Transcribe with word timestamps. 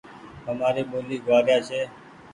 همآري 0.47 0.83
ٻولي 0.89 1.17
گوآريا 1.25 1.57
ڇي۔ 1.67 1.81